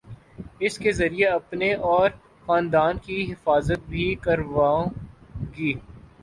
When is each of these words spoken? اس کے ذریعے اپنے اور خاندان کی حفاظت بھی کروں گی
اس 0.59 0.77
کے 0.77 0.91
ذریعے 0.91 1.27
اپنے 1.27 1.73
اور 1.89 2.09
خاندان 2.45 2.97
کی 2.97 3.21
حفاظت 3.31 3.87
بھی 3.89 4.13
کروں 4.21 4.83
گی 5.57 5.73